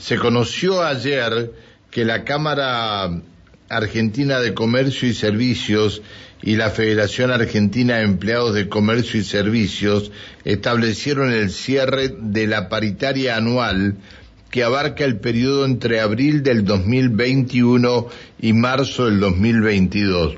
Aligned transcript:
Se 0.00 0.16
conoció 0.16 0.82
ayer 0.82 1.52
que 1.90 2.06
la 2.06 2.24
Cámara 2.24 3.20
Argentina 3.68 4.40
de 4.40 4.54
Comercio 4.54 5.06
y 5.06 5.12
Servicios 5.12 6.00
y 6.42 6.56
la 6.56 6.70
Federación 6.70 7.30
Argentina 7.30 7.98
de 7.98 8.04
Empleados 8.04 8.54
de 8.54 8.70
Comercio 8.70 9.20
y 9.20 9.24
Servicios 9.24 10.10
establecieron 10.44 11.30
el 11.32 11.50
cierre 11.50 12.14
de 12.18 12.46
la 12.46 12.70
paritaria 12.70 13.36
anual 13.36 13.96
que 14.50 14.64
abarca 14.64 15.04
el 15.04 15.18
periodo 15.18 15.66
entre 15.66 16.00
abril 16.00 16.42
del 16.42 16.64
2021 16.64 18.06
y 18.40 18.54
marzo 18.54 19.04
del 19.04 19.20
2022. 19.20 20.36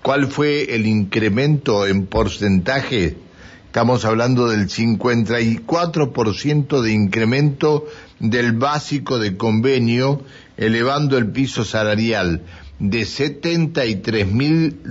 ¿Cuál 0.00 0.28
fue 0.28 0.74
el 0.74 0.86
incremento 0.86 1.86
en 1.86 2.06
porcentaje? 2.06 3.18
Estamos 3.66 4.06
hablando 4.06 4.48
del 4.48 4.66
54% 4.66 6.80
de 6.80 6.90
incremento 6.90 7.84
del 8.20 8.52
básico 8.52 9.18
de 9.18 9.36
convenio, 9.36 10.22
elevando 10.56 11.16
el 11.18 11.26
piso 11.30 11.64
salarial 11.64 12.42
de 12.80 13.02
73.000, 13.02 14.82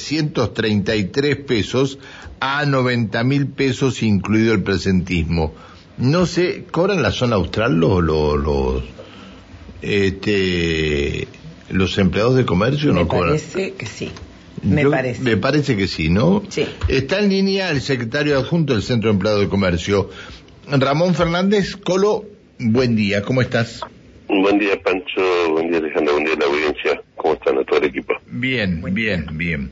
74.733 0.00 1.44
pesos 1.44 1.98
a 2.40 2.64
90.000 2.64 3.52
pesos 3.54 4.02
incluido 4.02 4.52
el 4.54 4.62
presentismo. 4.62 5.54
No 5.98 6.24
sé, 6.26 6.64
¿cobran 6.70 7.02
la 7.02 7.10
zona 7.12 7.36
austral 7.36 7.76
los, 7.78 8.02
los, 8.02 8.82
este, 9.82 11.28
los 11.70 11.98
empleados 11.98 12.36
de 12.36 12.46
comercio? 12.46 12.92
Me 12.94 13.00
no 13.00 13.08
cobran? 13.08 13.28
parece 13.36 13.72
que 13.74 13.86
sí. 13.86 14.10
Me 14.62 14.82
Yo- 14.82 14.90
parece. 14.90 15.22
Me 15.22 15.36
parece 15.36 15.76
que 15.76 15.86
sí, 15.88 16.08
¿no? 16.10 16.42
Sí. 16.48 16.64
Está 16.88 17.18
en 17.20 17.28
línea 17.30 17.70
el 17.70 17.80
secretario 17.80 18.38
adjunto 18.38 18.74
del 18.74 18.82
Centro 18.82 19.08
de 19.10 19.14
Empleado 19.14 19.40
de 19.40 19.48
Comercio, 19.48 20.10
Ramón 20.78 21.14
Fernández. 21.14 21.76
Colo, 21.76 22.24
buen 22.58 22.94
día, 22.96 23.22
¿cómo 23.22 23.42
estás? 23.42 23.80
Buen 24.28 24.58
día, 24.58 24.80
Pancho. 24.82 25.50
Buen 25.50 25.70
día, 25.70 25.78
Alejandro. 25.78 26.14
Buen 26.14 26.24
día, 26.24 26.34
la 26.38 26.46
audiencia. 26.46 27.02
¿Cómo 27.16 27.34
están 27.34 27.58
a 27.58 27.64
todo 27.64 27.80
el 27.80 27.86
equipo? 27.86 28.14
Bien, 28.26 28.82
bien, 28.94 29.26
bien. 29.32 29.70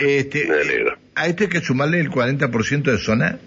Este, 0.00 0.46
Me 0.46 0.56
alegro. 0.56 0.96
¿A 1.14 1.26
este 1.28 1.44
hay 1.44 1.50
que 1.50 1.60
sumarle 1.60 2.00
el 2.00 2.10
40% 2.10 2.82
de 2.82 2.98
zona? 2.98 3.38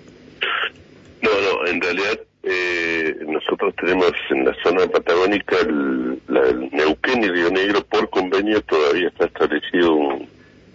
No, 1.21 1.29
no, 1.29 1.67
en 1.67 1.81
realidad 1.81 2.19
eh, 2.43 3.15
nosotros 3.27 3.75
tenemos 3.75 4.11
en 4.29 4.45
la 4.45 4.55
zona 4.63 4.87
patagónica 4.87 5.57
el, 5.59 6.19
la, 6.27 6.41
el 6.47 6.69
Neuquén 6.71 7.23
y 7.23 7.27
Río 7.27 7.51
Negro 7.51 7.83
por 7.85 8.09
convenio 8.09 8.61
todavía 8.61 9.09
está 9.09 9.25
establecido 9.25 9.93
un, 9.93 10.27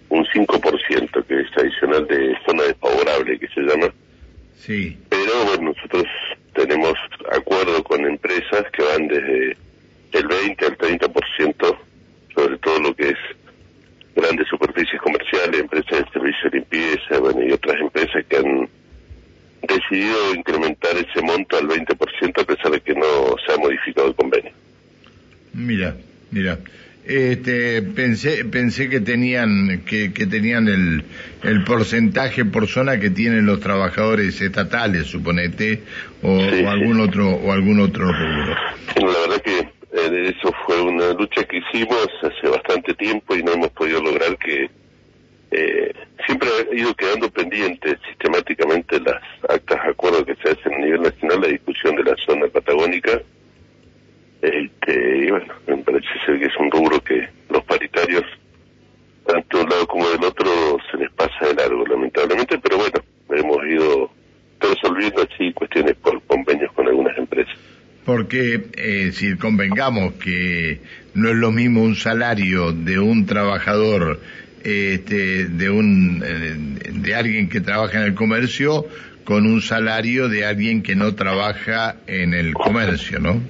un 0.09 0.25
5% 0.25 1.25
que 1.25 1.39
es 1.41 1.47
adicional 1.57 2.05
de 2.07 2.35
zona 2.45 2.63
desfavorable 2.63 3.39
que 3.39 3.47
se 3.47 3.61
llama. 3.61 3.91
Sí. 4.59 4.97
Bueno, 5.43 5.73
nosotros 5.73 6.05
tenemos 6.53 6.93
acuerdo 7.31 7.83
con 7.83 8.05
empresas 8.05 8.63
que 8.71 8.83
van 8.83 9.07
desde 9.07 9.57
el 10.13 10.27
20 10.27 10.65
al 10.65 10.77
30%, 10.77 11.77
sobre 12.35 12.57
todo 12.59 12.79
lo 12.79 12.95
que 12.95 13.09
es 13.09 13.17
grandes 14.15 14.47
superficies 14.47 15.01
comerciales, 15.01 15.59
empresas 15.59 16.05
de 16.05 16.11
servicio 16.11 16.49
de 16.49 16.57
limpieza, 16.59 17.45
y 17.45 17.51
otras 17.51 17.81
empresas 17.81 18.23
que 18.29 18.37
han 18.37 18.69
decidido 19.67 20.35
incrementar 20.35 20.95
ese 20.97 21.21
monto 21.21 21.57
al 21.57 21.67
20% 21.67 22.41
a 22.41 22.45
pesar 22.45 22.71
de 22.71 22.81
que 22.81 22.93
no 22.93 23.35
se 23.45 23.53
ha 23.53 23.57
modificado 23.57 24.07
el 24.07 24.15
convenio. 24.15 24.51
Mira, 25.53 25.95
mira. 26.31 26.57
Este, 27.05 27.81
pensé, 27.81 28.45
pensé 28.45 28.89
que 28.89 29.01
tenían, 29.01 29.83
que, 29.85 30.13
que 30.13 30.25
tenían 30.25 30.67
el, 30.69 31.03
el 31.43 31.63
porcentaje 31.65 32.45
por 32.45 32.67
zona 32.67 32.99
que 32.99 33.09
tienen 33.09 33.45
los 33.45 33.59
trabajadores 33.59 34.39
estatales, 34.41 35.07
suponete, 35.07 35.83
o, 36.21 36.39
Sí, 36.39 36.45
o 36.47 36.49
sí. 36.57 36.65
algún 36.65 37.01
otro, 37.01 37.29
o 37.31 37.51
algún 37.51 37.81
otro 37.81 38.05
rubro. 38.05 38.55
La 38.95 39.19
verdad 39.27 39.41
que 39.43 39.59
eh, 39.59 40.33
eso 40.35 40.53
fue 40.65 40.81
una 40.81 41.11
lucha 41.13 41.43
que 41.43 41.57
hicimos 41.57 42.07
hace 42.21 42.47
bastante 42.47 42.93
tiempo 42.93 43.35
y 43.35 43.43
no 43.43 43.51
hemos 43.51 43.69
podido 43.71 44.01
lograr 44.01 44.37
que 44.37 44.69
eh, 45.51 45.93
siempre 46.25 46.49
ha 46.49 46.75
ido 46.75 46.95
quedando 46.95 47.29
pendiente 47.29 47.97
sistemáticamente 48.07 48.99
las 49.01 49.21
actas 49.49 49.83
de 49.83 49.89
acuerdo 49.91 50.25
que 50.25 50.35
se 50.37 50.49
hacen 50.49 50.73
a 50.73 50.77
nivel 50.79 51.01
nacional 51.03 51.41
la 51.41 51.47
discusión 51.47 51.95
de 51.95 52.03
la 52.05 52.15
zona 52.25 52.47
patagónica 52.47 53.21
este, 54.41 55.17
y 55.27 55.29
bueno 55.29 55.53
me 55.67 55.77
parece 55.77 56.07
ser 56.25 56.39
que 56.39 56.45
es 56.45 56.57
un 56.59 56.71
rubro 56.71 56.99
que 57.01 57.29
los 57.49 57.63
paritarios 57.65 58.23
tanto 59.27 59.57
de 59.59 59.63
un 59.63 59.69
lado 59.69 59.87
como 59.87 60.09
del 60.09 60.23
otro 60.23 60.77
se 60.91 60.97
les 60.97 61.11
pasa 61.11 61.45
de 61.47 61.53
largo 61.53 61.85
lamentablemente 61.85 62.52
pero 62.63 62.77
bueno 62.77 62.99
hemos 63.29 63.65
ido 63.65 64.11
resolviendo 64.59 65.21
así 65.21 65.51
cuestiones 65.53 65.95
por 65.95 66.21
convenios 66.23 66.71
con 66.73 66.87
algunas 66.87 67.17
empresas 67.17 67.53
Porque 68.05 68.67
eh, 68.75 69.11
si 69.11 69.37
convengamos 69.37 70.13
que 70.13 70.81
no 71.13 71.29
es 71.29 71.35
lo 71.35 71.51
mismo 71.51 71.83
un 71.83 71.95
salario 71.95 72.71
de 72.71 72.99
un 72.99 73.25
trabajador, 73.25 74.19
este, 74.63 75.45
de 75.45 75.69
un, 75.69 76.23
eh, 76.25 76.91
de 76.91 77.15
alguien 77.15 77.49
que 77.49 77.61
trabaja 77.61 77.99
en 77.99 78.05
el 78.05 78.15
comercio, 78.15 78.85
con 79.23 79.45
un 79.45 79.61
salario 79.61 80.27
de 80.27 80.45
alguien 80.45 80.83
que 80.83 80.95
no 80.95 81.15
trabaja 81.15 81.95
en 82.07 82.33
el 82.33 82.53
comercio, 82.53 83.19
¿no? 83.19 83.41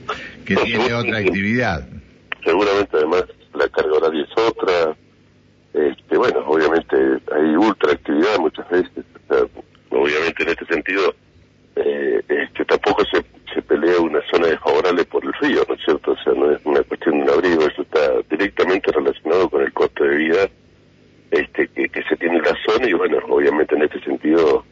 Que 0.45 0.55
tiene 0.55 0.93
otra 0.93 1.17
actividad. 1.17 1.87
seguramente 2.43 2.97
además 2.97 3.23
la 3.53 3.67
carga 3.69 3.93
horaria 3.93 4.22
este 5.73 6.17
bueno 6.17 6.39
obviamente 6.45 6.95
hay 7.31 7.55
ultra 7.55 7.93
actividad 7.93 8.37
muchas 8.39 8.69
veces 8.69 9.05
obviamente 9.89 10.43
en 10.43 10.49
este 10.49 10.65
sentido 10.65 11.13
eh, 11.75 12.21
este 12.27 12.65
tampoco 12.65 13.03
se, 13.05 13.23
se 13.53 13.61
pelea 13.61 13.99
una 13.99 14.21
zona 14.31 14.47
desfavorable 14.47 15.03
por 15.05 15.25
el 15.25 15.33
frío 15.33 15.63
no 15.67 15.75
es 15.75 15.81
cierto 15.83 16.11
o 16.11 16.17
sea 16.17 16.33
no 16.33 16.51
es 16.51 16.59
una 16.65 16.83
cuestión 16.83 17.17
de 17.17 17.23
un 17.23 17.29
abrigo 17.29 17.61
eso 17.63 17.81
está 17.81 18.11
directamente 18.29 18.91
relacionado 18.91 19.49
con 19.49 19.61
el 19.61 19.73
costo 19.73 20.03
de 20.03 20.15
vida 20.15 20.49
este 21.31 21.67
que, 21.69 21.89
que 21.89 22.03
se 22.03 22.15
tiene 22.17 22.37
en 22.37 22.43
la 22.43 22.55
zona 22.67 22.87
y 22.87 22.93
bueno 22.93 23.17
obviamente 23.29 23.75
en 23.75 23.83
este 23.83 23.99
sentido 24.01 24.63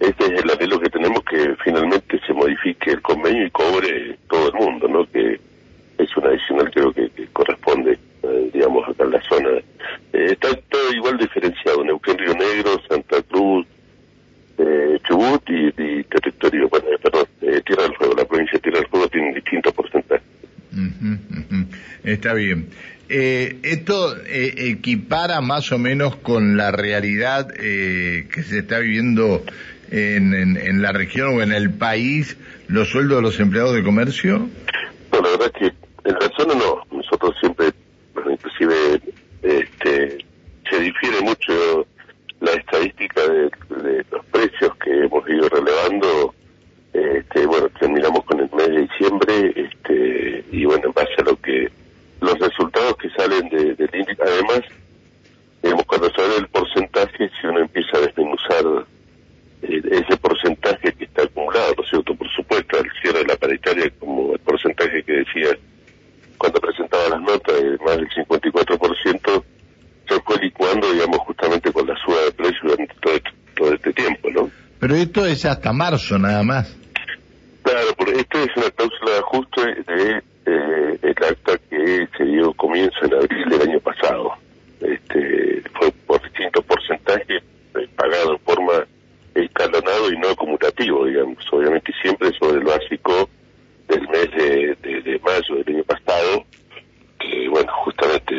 este 0.00 0.24
es 0.24 0.42
el 0.42 0.50
anhelo 0.50 0.78
que 0.80 0.90
tenemos 0.90 1.24
que 1.24 1.56
finalmente 1.64 2.20
se 2.26 2.34
modifique 2.34 2.90
el 2.90 3.00
convenio 3.00 3.46
y 3.46 3.50
cobre 3.50 4.18
todo 4.28 4.48
el 4.48 4.54
mundo 4.54 4.88
no 4.88 5.10
que 5.10 5.40
es 5.98 6.16
un 6.16 6.26
adicional 6.26 6.70
creo 6.70 6.92
que, 6.92 7.08
que 7.10 7.26
corresponde, 7.28 7.98
eh, 8.22 8.50
digamos, 8.52 8.88
acá 8.88 9.04
en 9.04 9.10
la 9.10 9.22
zona. 9.22 9.50
Eh, 10.12 10.26
está 10.30 10.48
todo 10.68 10.92
igual 10.92 11.16
diferenciado, 11.18 11.84
Neuquén, 11.84 12.18
Río 12.18 12.34
Negro, 12.34 12.80
Santa 12.88 13.22
Cruz, 13.22 13.66
eh, 14.58 14.98
Chubut 15.06 15.42
y, 15.48 15.66
y 15.68 16.04
territorio, 16.04 16.68
bueno, 16.68 16.86
eh, 16.88 16.98
perdón, 17.02 17.26
eh, 17.42 17.62
Tierra 17.64 17.84
del 17.84 17.94
Fuego, 17.96 18.14
la 18.16 18.24
provincia 18.24 18.54
de 18.54 18.60
Tierra 18.60 18.78
del 18.78 18.88
Fuego 18.88 19.08
tiene 19.08 19.34
distintos 19.34 19.72
porcentajes. 19.72 20.26
Ujú, 20.72 21.14
ujú. 21.30 22.03
Está 22.14 22.32
bien. 22.34 22.68
Eh, 23.08 23.58
esto 23.64 24.16
eh, 24.26 24.54
equipara 24.70 25.40
más 25.40 25.70
o 25.72 25.78
menos 25.78 26.16
con 26.16 26.56
la 26.56 26.70
realidad 26.70 27.48
eh, 27.58 28.28
que 28.32 28.42
se 28.42 28.60
está 28.60 28.78
viviendo 28.78 29.42
en, 29.90 30.32
en, 30.56 30.80
la 30.80 30.92
región 30.92 31.36
o 31.38 31.42
en 31.42 31.52
el 31.52 31.70
país, 31.70 32.36
los 32.68 32.88
sueldos 32.88 33.16
de 33.18 33.22
los 33.22 33.40
empleados 33.40 33.74
de 33.74 33.82
comercio. 33.82 34.48
No, 35.12 35.20
la 35.20 35.28
verdad 35.30 35.52
es 35.54 35.60
que 35.60 36.08
en 36.08 36.14
la 36.14 36.30
zona 36.38 36.54
no, 36.54 36.82
nosotros 36.96 37.34
siempre, 37.40 37.66
bueno, 38.14 38.30
inclusive, 38.32 38.74
este, 39.42 40.24
se 40.70 40.80
difiere 40.80 41.20
mucho 41.20 41.86
la 42.40 42.52
estadística 42.52 43.20
de, 43.22 43.42
de 43.82 44.04
los 44.10 44.24
precios 44.26 44.74
que 44.82 44.90
hemos 45.04 45.28
ido 45.28 45.48
relevando, 45.48 46.34
este, 46.92 47.44
bueno, 47.46 47.68
terminamos 47.78 48.24
con 48.24 48.40
el 48.40 48.48
mes 48.56 48.68
de 48.68 48.80
diciembre, 48.82 49.52
este, 49.56 50.44
y 50.52 50.64
bueno, 50.64 50.86
en 50.86 50.92
base 50.92 51.12
a 51.18 51.22
lo 51.24 51.40
que, 51.40 51.68
los 52.20 52.38
resultados 52.38 52.96
que 52.96 53.10
salen 53.10 53.48
de- 53.50 53.74
del 53.74 53.90
índice, 53.92 54.22
además, 54.22 54.60
digamos, 55.62 55.84
cuando 55.84 56.10
sale 56.10 56.36
el 56.38 56.48
porcentaje, 56.48 57.30
si 57.40 57.46
uno 57.46 57.60
empieza 57.60 57.98
a 57.98 58.00
desmenuzar 58.00 58.86
eh, 59.62 59.80
ese 59.90 60.16
porcentaje 60.18 60.92
que 60.94 61.04
está 61.04 61.22
acumulado, 61.24 61.74
¿no 61.76 61.82
es 61.84 61.90
cierto? 61.90 62.14
Por 62.14 62.28
supuesto, 62.30 62.78
al 62.78 62.86
cierre 63.02 63.24
como 63.98 64.32
el 64.34 64.38
porcentaje 64.40 65.02
que 65.02 65.12
decía 65.12 65.56
cuando 66.38 66.60
presentaba 66.60 67.08
las 67.10 67.20
notas, 67.22 67.62
de 67.62 67.78
más 67.78 67.96
del 67.96 68.08
54%, 68.10 69.44
se 70.08 70.20
fue 70.20 70.36
licuando, 70.42 70.92
digamos, 70.92 71.18
justamente 71.20 71.72
con 71.72 71.86
la 71.86 71.96
suba 72.04 72.20
de 72.24 72.32
precios 72.32 72.62
durante 72.62 72.94
todo 73.00 73.14
este, 73.14 73.30
todo 73.56 73.72
este 73.72 73.92
tiempo, 73.92 74.30
¿no? 74.30 74.50
Pero 74.80 74.94
esto 74.96 75.24
es 75.24 75.44
hasta 75.46 75.72
marzo 75.72 76.18
nada 76.18 76.42
más. 76.42 76.76
Claro, 77.62 77.88
porque 77.96 78.20
esto 78.20 78.38
es 78.40 78.48
una 78.56 78.70
cláusula 78.72 79.12
de 79.12 79.18
ajuste 79.18 79.60
de 79.92 80.22
eh, 80.46 80.98
el 81.02 81.24
acta 81.24 81.56
que 81.70 82.08
se 82.18 82.24
dio 82.24 82.52
comienzo 82.54 82.96
en 83.04 83.14
abril 83.14 83.48
del 83.48 83.62
año 83.62 83.80
pasado. 83.80 84.32
Este, 84.80 85.62
fue 85.78 85.90
por 86.06 86.22
distintos 86.22 86.62
porcentajes 86.66 87.42
eh, 87.76 87.88
pagado 87.96 88.32
en 88.32 88.38
forma 88.40 88.84
escalonado 89.34 90.12
y 90.12 90.18
no 90.18 90.28
acumulativo, 90.28 91.06
digamos. 91.06 91.38
Obviamente 91.50 91.92
siempre 92.02 92.30
sobre 92.38 92.58
el 92.58 92.64
básico 92.64 93.30
del 93.88 94.06
mes 94.08 94.30
de, 94.32 94.76
de- 94.82 95.00
de 95.02 95.18
mayo 95.20 95.62
del 95.64 95.76
año 95.76 95.84
pasado, 95.84 96.44
que 97.18 97.48
bueno, 97.48 97.72
justamente 97.84 98.34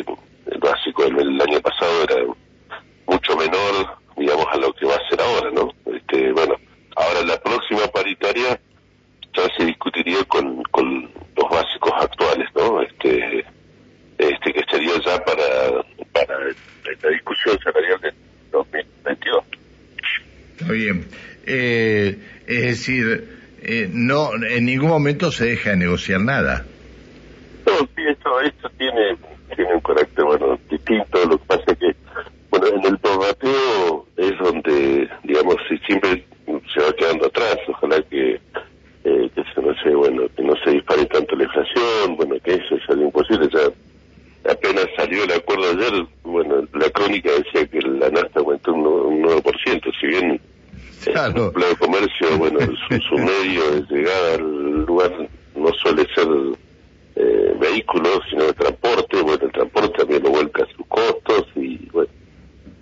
el 0.51 0.57
básico 0.59 1.03
del, 1.05 1.15
del 1.15 1.41
año 1.41 1.59
pasado 1.61 2.03
era 2.03 2.15
mucho 3.07 3.35
menor, 3.37 3.97
digamos, 4.17 4.45
a 4.51 4.57
lo 4.57 4.71
que 4.73 4.85
va 4.85 4.95
a 4.95 5.09
ser 5.09 5.19
ahora, 5.21 5.51
¿no? 5.51 5.71
Este, 5.93 6.31
bueno, 6.31 6.55
ahora 6.95 7.21
la 7.25 7.39
próxima 7.41 7.85
paritaria 7.87 8.59
ya 9.35 9.43
se 9.57 9.75
seguiría 9.83 10.23
con, 10.25 10.63
con 10.71 11.03
los 11.35 11.49
básicos 11.49 11.91
actuales, 11.99 12.47
¿no? 12.55 12.81
Este, 12.81 13.45
este 14.17 14.53
que 14.53 14.63
sería 14.71 14.93
ya 15.05 15.23
para, 15.25 15.83
para 16.13 16.39
la 17.03 17.09
discusión 17.09 17.59
salarial 17.63 17.99
del 18.01 18.13
2022. 18.51 19.43
Está 20.65 20.73
bien. 20.73 21.05
Eh, 21.45 22.17
es 22.47 22.61
decir, 22.63 23.29
eh, 23.61 23.87
no, 23.93 24.31
en 24.33 24.65
ningún 24.65 24.89
momento 24.89 25.31
se 25.31 25.45
deja 25.45 25.69
de 25.69 25.77
negociar 25.77 26.21
nada. 26.21 26.65
No, 27.67 27.77
sí, 27.95 28.01
esto, 28.09 28.41
esto 28.41 28.67
tiene, 28.75 29.15
tiene 29.55 29.75
un 29.75 29.81
carácter, 29.81 30.25
bueno, 30.25 30.57
distinto. 30.67 31.23
Lo 31.29 31.37
que 31.37 31.45
pasa 31.45 31.63
es 31.67 31.77
que, 31.77 31.95
bueno, 32.49 32.65
en 32.67 32.83
el 32.83 32.97
prorrateo 32.97 34.07
es 34.17 34.31
donde, 34.39 35.07
digamos, 35.23 35.55
si 35.69 35.77
siempre 35.85 36.25
se 36.73 36.81
va 36.81 36.91
quedando 36.97 37.27
atrás. 37.27 37.57
Ojalá 37.67 38.01
que, 38.09 38.39
eh, 39.03 39.29
que 39.35 39.43
se, 39.53 39.61
no 39.61 39.75
sé, 39.83 39.89
bueno, 39.93 40.23
que 40.35 40.41
no 40.41 40.55
se 40.63 40.71
dispare 40.71 41.05
tanto 41.05 41.35
la 41.35 41.43
inflación, 41.43 42.15
bueno, 42.17 42.37
que 42.43 42.55
eso 42.55 42.73
es 42.75 42.89
algo 42.89 43.03
imposible. 43.03 43.47
Ya 43.53 44.51
apenas 44.51 44.87
salió 44.97 45.25
el 45.25 45.31
acuerdo 45.31 45.69
ayer, 45.69 46.07
bueno, 46.23 46.67
la 46.73 46.89
crónica 46.89 47.29
decía 47.31 47.67
que 47.67 47.81
la 47.81 48.09
nafta 48.09 48.39
aumentó 48.39 48.73
un, 48.73 48.87
un 48.87 49.23
9%, 49.23 49.91
si 50.01 50.07
bien 50.07 50.41
Claro. 51.11 51.51
el 51.55 51.61
de 51.61 51.75
comercio, 51.77 52.37
bueno, 52.37 52.59
su, 52.59 52.99
su 53.01 53.15
medio 53.15 53.71
de 53.71 53.95
llegada 53.95 54.35
al 54.35 54.85
lugar 54.85 55.11
no 55.55 55.69
suele 55.81 56.05
eh, 57.15 57.53
vehículos, 57.59 58.19
sino 58.29 58.45
de 58.45 58.53
transporte. 58.53 59.21
Bueno, 59.21 59.45
el 59.45 59.51
transporte 59.51 59.97
también 59.97 60.23
lo 60.23 60.29
vuelca 60.29 60.63
a 60.63 60.75
sus 60.75 60.85
costos 60.87 61.47
y, 61.55 61.77
bueno, 61.91 62.09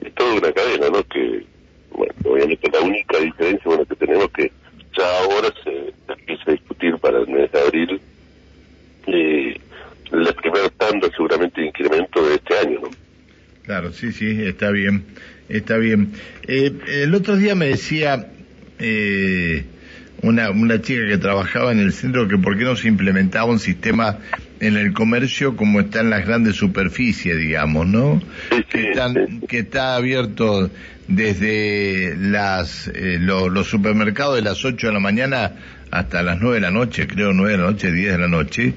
es 0.02 0.14
toda 0.16 0.34
una 0.34 0.52
cadena, 0.52 0.90
¿no? 0.90 1.04
Que, 1.04 1.46
bueno, 1.92 2.14
obviamente 2.26 2.70
la 2.72 2.82
única 2.82 3.20
diferencia, 3.20 3.64
bueno, 3.66 3.86
que 3.86 3.96
tenemos 3.96 4.30
que 4.32 4.52
ya 4.98 5.20
ahora 5.20 5.54
se, 5.64 5.94
se 6.06 6.14
empieza 6.14 6.44
a 6.48 6.52
discutir 6.52 6.98
para 6.98 7.20
el 7.20 7.28
mes 7.28 7.52
de 7.52 7.60
abril 7.62 8.02
eh, 9.08 9.60
la 10.12 10.34
primera 10.34 10.70
tanda 10.70 11.10
seguramente 11.10 11.62
de 11.62 11.68
incremento 11.68 12.28
de 12.28 12.36
este 12.36 12.58
año, 12.58 12.80
¿no? 12.82 12.90
Claro, 13.64 13.92
sí, 13.94 14.12
sí, 14.12 14.44
está 14.46 14.72
bien, 14.72 15.06
está 15.50 15.78
bien. 15.78 16.14
Eh, 16.48 16.72
el 16.88 17.16
otro 17.16 17.38
día 17.38 17.56
me 17.56 17.68
decía 17.68 18.28
eh, 18.78 19.66
una, 20.24 20.50
una 20.50 20.82
chica 20.82 21.06
que 21.08 21.18
trabajaba 21.18 21.72
en 21.72 21.80
el 21.80 21.94
centro 21.94 22.28
que 22.28 22.38
por 22.38 22.58
qué 22.58 22.64
no 22.64 22.76
se 22.76 22.88
implementaba 22.88 23.46
un 23.46 23.60
sistema 23.60 24.18
en 24.60 24.78
el 24.78 24.94
comercio 24.94 25.56
como 25.56 25.82
está 25.82 26.00
en 26.00 26.10
las 26.10 26.26
grandes 26.26 26.56
superficies, 26.56 27.38
digamos, 27.38 27.86
¿no? 27.88 28.22
Sí, 28.50 28.64
Que, 28.70 28.90
están- 28.92 29.14
sí. 29.14 29.40
que 29.48 29.60
está 29.60 29.96
abierto 29.96 30.72
desde 31.08 32.16
las 32.18 32.88
eh, 32.88 33.18
lo- 33.20 33.50
los 33.50 33.68
supermercados 33.68 34.36
de 34.36 34.42
las 34.42 34.64
8 34.66 34.88
de 34.88 34.94
la 34.94 35.00
mañana 35.00 35.52
hasta 35.92 36.24
las 36.24 36.40
9 36.42 36.56
de 36.56 36.62
la 36.62 36.72
noche, 36.72 37.06
creo 37.08 37.34
9 37.34 37.52
de 37.52 37.58
la 37.58 37.66
noche, 37.72 37.92
10 37.92 38.12
de 38.14 38.18
la 38.18 38.28
noche, 38.28 38.74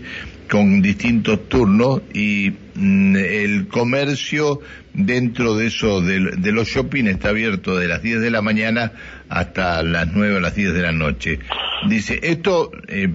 con 0.51 0.83
distintos 0.83 1.49
turnos 1.49 2.03
y 2.13 2.53
el 2.77 3.69
comercio 3.69 4.61
dentro 4.93 5.55
de 5.55 5.67
eso 5.67 6.01
de, 6.01 6.53
los 6.53 6.69
shopping 6.69 7.05
está 7.05 7.31
abierto 7.31 7.77
de 7.77 7.89
las 7.89 8.03
10 8.03 8.21
de 8.21 8.31
la 8.31 8.43
mañana 8.43 8.93
hasta 9.29 9.83
las 9.83 10.09
9 10.13 10.37
o 10.37 10.41
las 10.41 10.55
10 10.55 10.75
de 10.75 10.83
la 10.83 10.93
noche. 10.93 11.39
Dice, 11.89 12.21
esto 12.23 12.71
eh, 12.89 13.09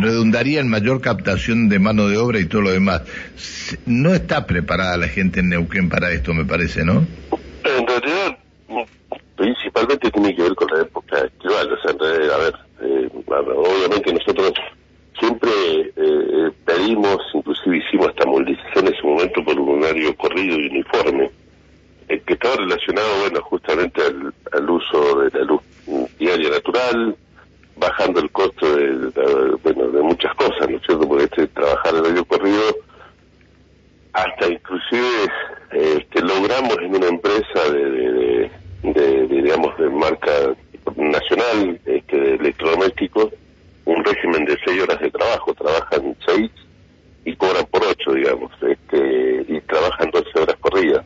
redundaría 0.00 0.60
en 0.60 0.68
mayor 0.68 1.00
captación 1.00 1.68
de 1.68 1.78
mano 1.78 2.08
de 2.08 2.16
obra 2.16 2.40
y 2.40 2.46
todo 2.46 2.62
lo 2.62 2.70
demás. 2.70 3.02
No 3.86 4.14
está 4.14 4.46
preparada 4.46 4.96
la 4.96 5.08
gente 5.08 5.40
en 5.40 5.50
Neuquén 5.50 5.88
para 5.88 6.10
esto, 6.10 6.34
me 6.34 6.44
parece, 6.44 6.84
¿no? 6.84 7.06
En 7.64 7.86
realidad, 7.86 8.38
mm, 8.68 8.82
principalmente 9.36 10.10
tiene 10.10 10.34
que 10.34 10.42
ver 10.42 10.54
con 10.54 10.68
la 10.74 10.82
época 10.82 11.18
estival. 11.18 11.72
O 11.72 11.80
sea, 11.80 12.34
a 12.34 12.38
ver, 12.38 12.54
eh, 12.82 13.08
obviamente 13.26 14.12
nosotros 14.12 14.52
siempre 15.18 15.50
pedimos, 16.88 17.18
inclusive 17.34 17.78
hicimos 17.78 18.08
hasta 18.08 18.26
movilización 18.26 18.86
en 18.86 18.94
ese 18.94 19.02
momento 19.02 19.44
por 19.44 19.58
un 19.58 19.82
horario 19.82 20.16
corrido 20.16 20.58
y 20.58 20.68
uniforme, 20.68 21.30
eh, 22.08 22.20
que 22.26 22.32
estaba 22.34 22.56
relacionado, 22.56 23.20
bueno, 23.20 23.40
justamente 23.42 24.00
al, 24.52 24.70
uso 24.70 25.20
de 25.20 25.38
la 25.38 25.44
luz 25.44 25.60
diaria 26.18 26.50
natural, 26.50 27.14
bajando 27.76 28.20
el 28.20 28.30
costo 28.30 28.74
de, 28.76 28.92
bueno, 29.62 29.88
de 29.90 30.02
muchas 30.02 30.34
cosas, 30.34 30.68
¿no 30.68 30.76
es 30.78 30.82
cierto? 30.86 31.06
Porque 31.06 31.24
este 31.24 31.46
trabajar 31.48 31.94
el 31.94 32.00
horario 32.00 32.24
corrido 32.24 32.62
hasta 34.14 34.48
inclusive 34.48 35.06
eh, 35.72 36.06
que 36.10 36.20
logramos 36.20 36.76
en 36.80 36.96
una 36.96 37.06
empresa 37.06 37.70
de, 37.72 37.90
de- 37.90 38.50
de- 38.82 39.26
de, 39.26 39.42
digamos 39.42 39.76
de 39.78 39.88
marca 39.90 40.32
nacional 40.96 41.78
este, 41.84 42.16
de 42.18 42.34
electrodomésticos 42.36 43.28
un 43.84 44.04
régimen 44.04 44.44
de 44.46 44.56
seis 44.64 44.82
horas 44.82 44.98
de 45.00 45.10
trabajo 45.10 45.54
trabajan 45.54 46.16
seis 46.26 46.50
y 47.28 47.36
cobran 47.36 47.66
por 47.66 47.82
ocho 47.84 48.12
digamos 48.12 48.50
este 48.62 49.44
y 49.48 49.60
trabajan 49.62 50.10
doce 50.10 50.30
horas 50.38 50.56
corridas 50.60 51.04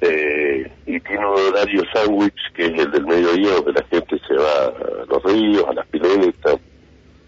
eh, 0.00 0.70
y 0.86 1.00
tiene 1.00 1.26
un 1.26 1.38
horario 1.38 1.82
sándwich 1.92 2.52
que 2.54 2.66
es 2.66 2.78
el 2.78 2.90
del 2.90 3.06
mediodía 3.06 3.52
donde 3.54 3.72
la 3.72 3.84
gente 3.84 4.20
se 4.26 4.34
va 4.34 4.66
a 4.66 5.04
los 5.08 5.22
ríos 5.24 5.64
a 5.68 5.72
las 5.74 5.86
piletas 5.86 6.58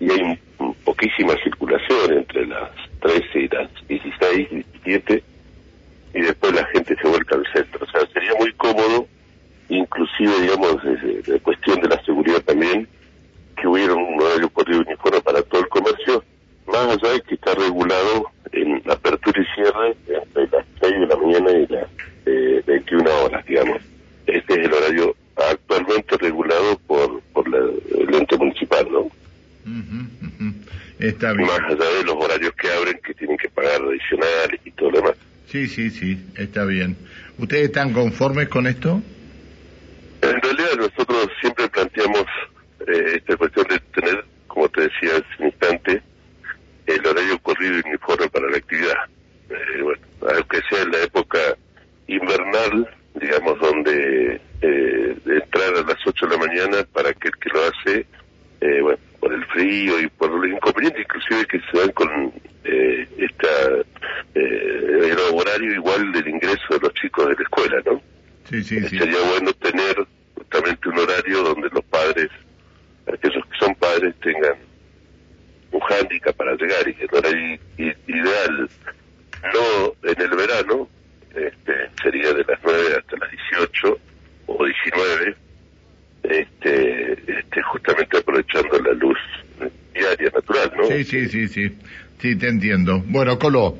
y 0.00 0.10
hay 0.10 0.38
poquísima 0.84 1.34
circulación 1.42 2.12
entre 2.12 2.46
las 2.46 2.70
13 3.00 3.40
y 3.40 3.48
las 3.48 3.70
16, 3.88 4.48
17, 4.50 5.24
y 6.14 6.20
después 6.20 6.54
la 6.54 6.64
gente 6.66 6.96
se 7.00 7.08
vuelca 7.08 7.36
al 7.36 7.46
centro. 7.52 7.84
O 7.84 7.90
sea, 7.90 8.06
sería 8.12 8.32
muy 8.38 8.52
cómodo, 8.52 9.06
inclusive, 9.68 10.40
digamos, 10.40 10.82
de 10.82 11.40
cuestión 11.40 11.80
de 11.80 11.88
la 11.88 12.02
seguridad 12.04 12.40
también, 12.42 12.88
que 13.56 13.66
hubiera 13.66 13.94
un 13.94 14.20
horario 14.22 14.48
corrido 14.50 14.80
uniforme 14.80 15.20
para 15.20 15.42
todo 15.42 15.60
el 15.60 15.68
comercio, 15.68 16.24
más 16.74 16.96
allá 17.02 17.12
de 17.14 17.20
que 17.22 17.34
está 17.34 17.54
regulado 17.54 18.30
en 18.52 18.82
apertura 18.90 19.40
y 19.42 19.54
cierre 19.54 19.96
entre 20.06 20.46
las 20.56 20.66
6 20.80 21.00
de 21.00 21.06
la 21.06 21.16
mañana 21.16 21.50
y 21.52 21.66
las 21.66 21.86
eh, 22.26 22.62
21 22.66 23.10
horas, 23.24 23.44
digamos. 23.46 23.80
Este 24.26 24.52
es 24.54 24.66
el 24.66 24.72
horario 24.72 25.16
actualmente 25.50 26.16
regulado 26.18 26.78
por, 26.86 27.20
por 27.32 27.48
la- 27.48 27.58
el 27.98 28.14
ente 28.14 28.36
municipal, 28.36 28.86
¿no? 28.90 29.10
Está 30.98 31.32
bien. 31.32 31.46
más 31.48 31.58
allá 31.60 31.84
de 31.98 32.04
los 32.04 32.14
horarios 32.14 32.52
que 32.54 32.70
abren 32.70 32.98
que 33.04 33.14
tienen 33.14 33.36
que 33.36 33.48
pagar 33.50 33.82
adicionales 33.82 34.60
y 34.64 34.70
todo 34.72 34.90
lo 34.92 34.96
demás. 34.98 35.14
Sí, 35.48 35.66
sí, 35.66 35.90
sí, 35.90 36.18
está 36.36 36.64
bien. 36.64 36.96
¿Ustedes 37.38 37.64
están 37.66 37.92
conformes 37.92 38.48
con 38.48 38.66
esto? 38.66 39.02
En 40.22 40.40
realidad 40.40 40.76
nosotros 40.78 41.28
siempre 41.40 41.68
planteamos 41.68 42.24
eh, 42.86 43.16
esta 43.16 43.36
cuestión 43.36 43.66
de 43.68 43.78
tener, 44.00 44.24
como 44.46 44.68
te 44.68 44.82
decía 44.82 45.10
hace 45.16 45.26
un 45.42 45.46
instante, 45.46 46.02
el 46.86 47.06
horario 47.06 47.38
corrido 47.40 47.74
y 47.84 47.88
uniforme 47.88 48.28
para 48.30 48.48
la 48.50 48.56
actividad. 48.56 48.96
Eh, 49.50 49.82
bueno, 49.82 50.00
aunque 50.34 50.60
sea 50.70 50.82
en 50.82 50.90
la 50.92 51.02
época 51.02 51.38
invernal, 52.06 52.88
digamos, 53.20 53.58
donde 53.60 54.40
eh, 54.62 55.16
de 55.24 55.34
entrar 55.36 55.74
a 55.74 55.82
las 55.82 55.98
8 56.06 56.26
de 56.26 56.32
la 56.32 56.38
mañana 56.46 56.86
para 56.92 57.12
que 57.12 57.28
el 57.28 57.36
que 57.36 57.50
lo 57.50 57.60
hace, 57.64 58.06
eh, 58.60 58.80
bueno, 58.80 58.98
por 59.20 59.32
el 59.32 59.44
frío 59.46 60.00
y 60.00 60.06
por 60.08 60.30
los 60.30 60.46
inconvenientes 60.50 61.02
inclusive 61.02 61.46
que 61.46 61.58
se 61.70 61.78
dan 61.78 61.92
con 61.92 62.32
eh, 62.64 63.08
esta 63.18 63.48
eh, 64.34 65.10
el 65.10 65.18
horario 65.54 65.74
igual 65.74 66.12
del 66.12 66.28
ingreso 66.28 66.62
de 66.70 66.80
los 66.80 66.94
chicos 66.94 67.28
de 67.28 67.34
la 67.34 67.42
escuela, 67.42 67.82
¿no? 67.86 68.02
Sí, 68.48 68.62
sí, 68.62 68.80
sí. 68.88 68.98
Sería 68.98 69.20
bueno 69.28 69.52
tener 69.54 69.96
justamente 70.34 70.88
un 70.88 70.98
horario 70.98 71.42
donde 71.42 71.68
los 71.70 71.84
padres, 71.84 72.28
aquellos 73.06 73.44
que 73.46 73.58
son 73.58 73.74
padres, 73.76 74.14
tengan 74.20 74.56
un 75.72 75.80
hándicap 75.80 76.36
para 76.36 76.54
llegar 76.54 76.88
y 76.88 76.94
que 76.94 77.04
el 77.04 77.14
horario 77.14 77.58
ideal, 77.78 78.70
no 79.52 80.10
en 80.10 80.20
el 80.20 80.36
verano, 80.36 80.88
este, 81.34 81.72
sería 82.02 82.32
de 82.32 82.44
las 82.44 82.58
9 82.62 82.96
hasta 82.98 83.16
las 83.16 83.30
18 83.30 83.98
o 84.46 84.64
19, 84.64 85.36
este, 86.24 87.12
este, 87.38 87.62
justamente 87.62 88.18
aprovechando 88.18 88.78
la 88.80 88.92
luz 88.92 89.18
diaria 89.92 90.30
natural, 90.30 90.72
¿no? 90.76 90.84
Sí, 90.86 91.04
sí, 91.04 91.28
sí, 91.28 91.48
sí. 91.48 91.78
Sí, 92.20 92.36
te 92.36 92.48
entiendo. 92.48 93.02
Bueno, 93.06 93.38
Colo, 93.38 93.76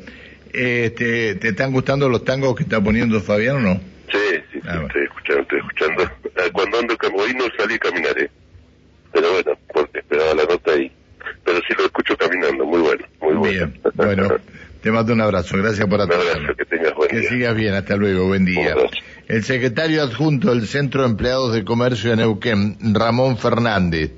este, 0.54 1.34
¿te 1.36 1.48
están 1.48 1.72
gustando 1.72 2.08
los 2.08 2.24
tangos 2.24 2.54
que 2.56 2.62
está 2.62 2.80
poniendo 2.82 3.20
Fabián 3.20 3.56
o 3.56 3.60
no? 3.60 3.74
Sí, 4.10 4.18
sí, 4.30 4.42
sí, 4.52 4.60
Ah, 4.64 4.72
bueno. 4.74 4.86
estoy 4.86 5.02
escuchando, 5.04 5.42
estoy 5.42 5.58
escuchando. 5.58 6.02
Ah, 6.36 6.42
Cuando 6.52 6.78
ando 6.78 6.96
hoy 7.16 7.34
no 7.34 7.44
salí 7.58 7.74
a 7.74 7.78
caminar, 7.78 8.18
¿eh? 8.18 8.30
Pero 9.12 9.32
bueno, 9.32 9.52
porque 9.72 9.98
esperaba 10.00 10.34
la 10.34 10.44
nota 10.44 10.72
ahí. 10.72 10.90
Pero 11.44 11.58
sí 11.68 11.74
lo 11.78 11.84
escucho 11.84 12.16
caminando, 12.16 12.64
muy 12.64 12.80
bueno, 12.80 13.04
muy 13.20 13.34
bueno. 13.34 13.66
Bien, 13.66 13.80
bueno, 13.94 14.28
te 14.82 14.90
mando 14.90 15.12
un 15.12 15.20
abrazo. 15.20 15.56
Gracias 15.58 15.86
por 15.86 16.00
Un 16.00 16.02
abrazo, 16.02 16.22
atenderme. 16.30 16.56
que 16.56 16.64
tengas 16.64 16.94
buen 16.94 17.08
Que 17.10 17.18
día. 17.20 17.28
sigas 17.30 17.54
bien, 17.56 17.74
hasta 17.74 17.96
luego, 17.96 18.26
buen 18.26 18.44
día. 18.44 18.74
El 19.28 19.42
secretario 19.44 20.02
adjunto 20.02 20.50
del 20.50 20.66
Centro 20.66 21.02
de 21.02 21.08
Empleados 21.08 21.54
de 21.54 21.64
Comercio 21.64 22.10
de 22.10 22.16
Neuquén, 22.16 22.76
Ramón 22.94 23.38
Fernández. 23.38 24.12